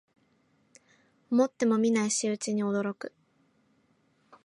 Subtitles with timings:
[1.29, 3.13] 思ってもみない仕打ちに驚く